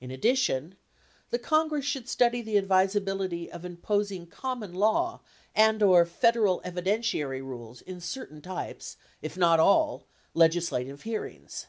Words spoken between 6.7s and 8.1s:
dentiary rules in